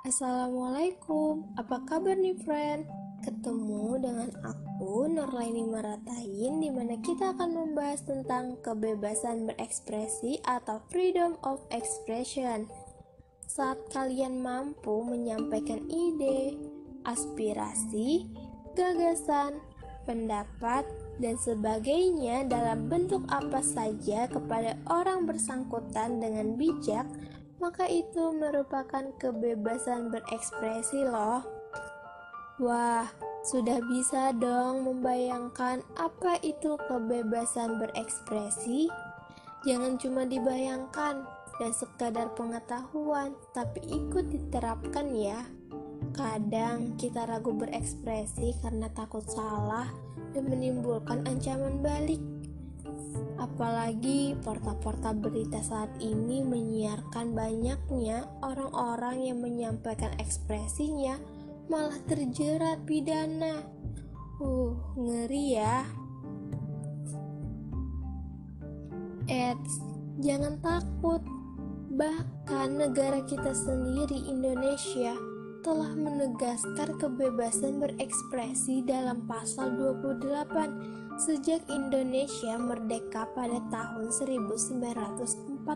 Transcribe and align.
Assalamualaikum, 0.00 1.44
apa 1.60 1.84
kabar 1.84 2.16
nih 2.16 2.32
friend? 2.40 2.88
Ketemu 3.20 4.00
dengan 4.00 4.32
aku 4.48 5.04
Nurlaini 5.12 5.68
Maratain 5.68 6.56
di 6.56 6.72
mana 6.72 6.96
kita 7.04 7.36
akan 7.36 7.52
membahas 7.52 8.08
tentang 8.08 8.56
kebebasan 8.64 9.52
berekspresi 9.52 10.40
atau 10.48 10.80
freedom 10.88 11.36
of 11.44 11.60
expression. 11.68 12.64
Saat 13.44 13.92
kalian 13.92 14.40
mampu 14.40 15.04
menyampaikan 15.04 15.84
ide, 15.92 16.56
aspirasi, 17.04 18.24
gagasan, 18.72 19.60
pendapat, 20.08 20.88
dan 21.20 21.36
sebagainya 21.36 22.48
dalam 22.48 22.88
bentuk 22.88 23.28
apa 23.28 23.60
saja 23.60 24.24
kepada 24.32 24.80
orang 24.88 25.28
bersangkutan 25.28 26.24
dengan 26.24 26.56
bijak, 26.56 27.04
maka 27.60 27.84
itu 27.86 28.32
merupakan 28.32 29.04
kebebasan 29.20 30.08
berekspresi 30.08 31.04
loh. 31.04 31.44
Wah, 32.60 33.08
sudah 33.40 33.80
bisa 33.88 34.36
dong 34.36 34.84
membayangkan 34.84 35.80
apa 35.96 36.40
itu 36.44 36.76
kebebasan 36.88 37.80
berekspresi? 37.80 38.88
Jangan 39.64 40.00
cuma 40.00 40.24
dibayangkan 40.24 41.24
dan 41.60 41.72
sekadar 41.76 42.32
pengetahuan, 42.32 43.36
tapi 43.52 43.84
ikut 43.84 44.32
diterapkan 44.32 45.12
ya. 45.12 45.44
Kadang 46.16 46.96
kita 46.96 47.28
ragu 47.28 47.52
berekspresi 47.52 48.56
karena 48.64 48.88
takut 48.96 49.24
salah 49.28 49.88
dan 50.32 50.48
menimbulkan 50.48 51.24
ancaman 51.28 51.84
balik. 51.84 52.20
Apalagi 53.40 54.36
porta-porta 54.44 55.16
berita 55.16 55.64
saat 55.64 55.88
ini 55.98 56.44
menyiarkan 56.44 57.32
banyaknya 57.32 58.28
orang-orang 58.44 59.32
yang 59.32 59.38
menyampaikan 59.40 60.12
ekspresinya 60.20 61.16
malah 61.72 61.96
terjerat 62.04 62.82
pidana. 62.84 63.64
Uh, 64.40 64.72
ngeri 64.96 65.56
ya. 65.56 65.84
Eits, 69.30 69.74
jangan 70.20 70.58
takut. 70.60 71.22
Bahkan 71.90 72.68
negara 72.80 73.20
kita 73.28 73.52
sendiri 73.52 74.24
Indonesia 74.26 75.14
telah 75.60 75.92
menegaskan 75.92 76.96
kebebasan 76.96 77.84
berekspresi 77.84 78.80
dalam 78.80 79.28
pasal 79.28 79.76
28 79.76 81.09
Sejak 81.20 81.68
Indonesia 81.68 82.56
merdeka 82.56 83.28
pada 83.36 83.60
tahun 83.68 84.08
1945 84.08 85.68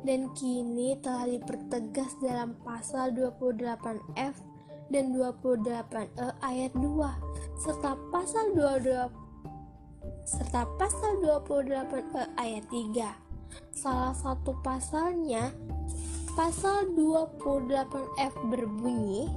dan 0.00 0.20
kini 0.32 0.96
telah 1.04 1.28
dipertegas 1.28 2.16
dalam 2.16 2.56
pasal 2.64 3.12
28F 3.12 4.40
dan 4.88 5.12
28E 5.12 6.40
ayat 6.40 6.72
2 6.72 7.60
serta 7.60 8.00
pasal 8.08 8.56
22 8.56 9.28
serta 10.24 10.64
pasal 10.80 11.20
28E 11.20 12.32
ayat 12.40 12.64
3. 12.72 13.76
Salah 13.76 14.16
satu 14.16 14.56
pasalnya 14.64 15.52
pasal 16.32 16.96
28F 16.96 18.34
berbunyi 18.48 19.28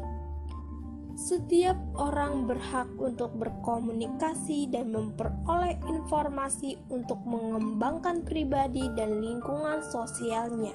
setiap 1.22 1.78
orang 2.02 2.50
berhak 2.50 2.90
untuk 2.98 3.30
berkomunikasi 3.38 4.74
dan 4.74 4.90
memperoleh 4.90 5.78
informasi 5.86 6.82
untuk 6.90 7.22
mengembangkan 7.30 8.26
pribadi 8.26 8.90
dan 8.98 9.22
lingkungan 9.22 9.86
sosialnya, 9.86 10.74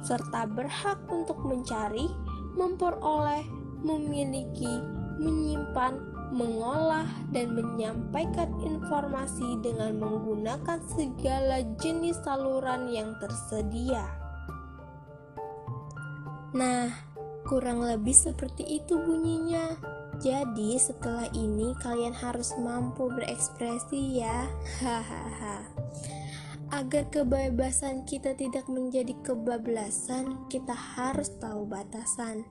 serta 0.00 0.48
berhak 0.48 0.96
untuk 1.12 1.36
mencari, 1.44 2.08
memperoleh, 2.56 3.44
memiliki, 3.84 4.80
menyimpan, 5.20 6.00
mengolah, 6.32 7.04
dan 7.28 7.52
menyampaikan 7.52 8.48
informasi 8.64 9.60
dengan 9.60 10.00
menggunakan 10.00 10.80
segala 10.88 11.60
jenis 11.76 12.16
saluran 12.24 12.88
yang 12.88 13.12
tersedia. 13.20 14.08
Nah, 16.56 17.11
Kurang 17.42 17.82
lebih 17.82 18.14
seperti 18.14 18.82
itu 18.82 18.98
bunyinya. 18.98 19.74
Jadi 20.22 20.78
setelah 20.78 21.26
ini 21.34 21.74
kalian 21.82 22.14
harus 22.14 22.54
mampu 22.60 23.10
berekspresi 23.10 24.22
ya. 24.22 24.46
Hahaha. 24.78 25.66
Agar 26.72 27.10
kebebasan 27.12 28.08
kita 28.08 28.32
tidak 28.32 28.64
menjadi 28.70 29.12
kebablasan, 29.20 30.48
kita 30.48 30.72
harus 30.72 31.28
tahu 31.36 31.68
batasan. 31.68 32.48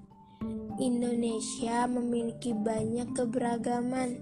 Indonesia 0.78 1.90
memiliki 1.90 2.54
banyak 2.54 3.18
keberagaman, 3.18 4.22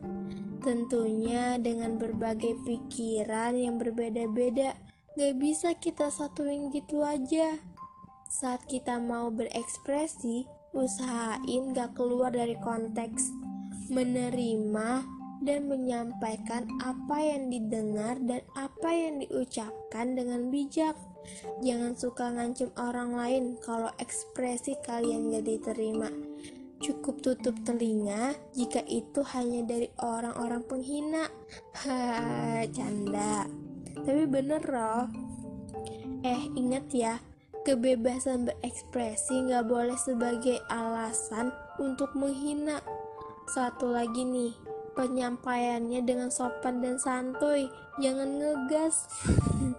tentunya 0.63 1.59
dengan 1.59 2.00
berbagai 2.00 2.56
pikiran 2.63 3.59
yang 3.59 3.75
berbeda-beda. 3.75 4.75
Gak 5.19 5.36
bisa 5.36 5.75
kita 5.75 6.07
satuin 6.07 6.72
gitu 6.72 7.03
aja. 7.03 7.59
Saat 8.30 8.69
kita 8.72 9.01
mau 9.03 9.34
berekspresi, 9.34 10.58
usahain 10.74 11.74
gak 11.74 11.97
keluar 11.97 12.34
dari 12.34 12.56
konteks, 12.62 13.31
menerima 13.90 15.03
dan 15.40 15.72
menyampaikan 15.72 16.68
apa 16.84 17.18
yang 17.24 17.47
didengar 17.47 18.19
dan 18.28 18.44
apa 18.59 18.90
yang 18.91 19.24
diucapkan 19.24 20.16
dengan 20.16 20.52
bijak. 20.52 20.96
Jangan 21.63 21.94
suka 21.96 22.31
ngancem 22.31 22.72
orang 22.75 23.16
lain 23.16 23.44
kalau 23.62 23.91
ekspresi 24.00 24.75
kalian 24.84 25.31
gak 25.31 25.47
diterima. 25.47 26.12
Cukup 26.80 27.19
tutup 27.19 27.56
telinga 27.68 28.31
jika 28.56 28.80
itu 28.88 29.19
hanya 29.36 29.68
dari 29.68 29.91
orang-orang 30.00 30.63
penghina. 30.63 31.28
Hahaha, 31.75 32.63
canda. 32.72 33.44
Tapi 34.00 34.24
bener 34.24 34.63
loh. 34.63 35.12
Eh, 36.24 36.51
ingat 36.56 36.88
ya, 36.91 37.16
Kebebasan 37.67 38.47
berekspresi 38.47 39.51
nggak 39.51 39.67
boleh 39.67 39.99
sebagai 39.99 40.63
alasan 40.71 41.51
untuk 41.75 42.15
menghina. 42.15 42.79
Satu 43.51 43.91
lagi 43.91 44.23
nih, 44.23 44.55
penyampaiannya 44.95 45.99
dengan 46.07 46.31
sopan 46.31 46.79
dan 46.79 46.95
santuy, 46.95 47.67
jangan 47.99 48.39
ngegas. 48.39 49.11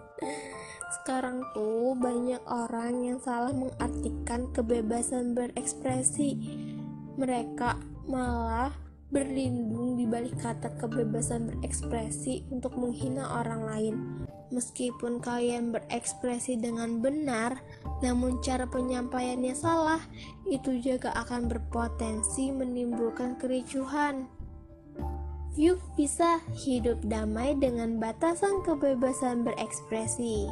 Sekarang 1.00 1.40
tuh 1.56 1.96
banyak 1.96 2.42
orang 2.44 3.00
yang 3.00 3.18
salah 3.22 3.54
mengartikan 3.56 4.52
kebebasan 4.52 5.32
berekspresi. 5.32 6.36
Mereka 7.16 7.80
malah 8.10 8.89
berlindung 9.10 9.98
di 9.98 10.06
balik 10.06 10.38
kata 10.38 10.78
kebebasan 10.78 11.50
berekspresi 11.50 12.46
untuk 12.54 12.78
menghina 12.78 13.42
orang 13.42 13.62
lain. 13.66 13.94
Meskipun 14.50 15.22
kalian 15.22 15.70
berekspresi 15.74 16.58
dengan 16.58 17.02
benar, 17.02 17.58
namun 18.02 18.42
cara 18.42 18.66
penyampaiannya 18.66 19.54
salah, 19.54 20.02
itu 20.46 20.78
juga 20.78 21.14
akan 21.14 21.46
berpotensi 21.50 22.50
menimbulkan 22.50 23.38
kericuhan. 23.38 24.26
Yuk 25.58 25.82
bisa 25.98 26.38
hidup 26.54 27.02
damai 27.02 27.58
dengan 27.58 27.98
batasan 27.98 28.62
kebebasan 28.62 29.42
berekspresi. 29.42 30.46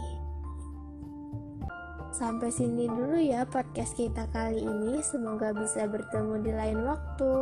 Sampai 2.11 2.51
sini 2.51 2.91
dulu 2.91 3.15
ya 3.15 3.47
podcast 3.47 3.95
kita 3.95 4.27
kali 4.35 4.59
ini. 4.59 4.99
Semoga 5.07 5.55
bisa 5.55 5.87
bertemu 5.87 6.35
di 6.43 6.51
lain 6.51 6.83
waktu. 6.83 7.35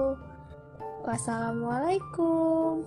Wassalamualaikum. 1.07 2.83